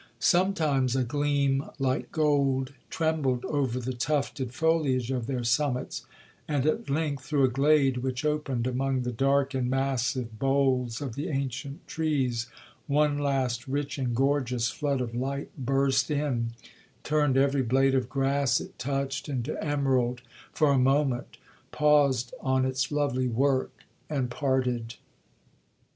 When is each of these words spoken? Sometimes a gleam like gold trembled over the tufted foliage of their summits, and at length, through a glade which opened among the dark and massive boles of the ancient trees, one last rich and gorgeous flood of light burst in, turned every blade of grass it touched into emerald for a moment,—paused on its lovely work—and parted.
Sometimes 0.17 0.95
a 0.95 1.03
gleam 1.03 1.63
like 1.77 2.11
gold 2.11 2.73
trembled 2.89 3.45
over 3.45 3.79
the 3.79 3.93
tufted 3.93 4.51
foliage 4.51 5.11
of 5.11 5.27
their 5.27 5.43
summits, 5.43 6.07
and 6.47 6.65
at 6.65 6.89
length, 6.89 7.23
through 7.25 7.43
a 7.43 7.47
glade 7.51 7.97
which 7.97 8.25
opened 8.25 8.65
among 8.65 9.03
the 9.03 9.11
dark 9.11 9.53
and 9.53 9.69
massive 9.69 10.39
boles 10.39 11.01
of 11.01 11.13
the 11.13 11.29
ancient 11.29 11.85
trees, 11.85 12.47
one 12.87 13.19
last 13.19 13.67
rich 13.67 13.99
and 13.99 14.15
gorgeous 14.15 14.71
flood 14.71 15.01
of 15.01 15.13
light 15.13 15.49
burst 15.55 16.09
in, 16.09 16.53
turned 17.03 17.37
every 17.37 17.61
blade 17.61 17.93
of 17.93 18.09
grass 18.09 18.59
it 18.59 18.79
touched 18.79 19.29
into 19.29 19.63
emerald 19.63 20.23
for 20.51 20.71
a 20.71 20.79
moment,—paused 20.79 22.33
on 22.41 22.65
its 22.65 22.91
lovely 22.91 23.27
work—and 23.27 24.31
parted. 24.31 24.95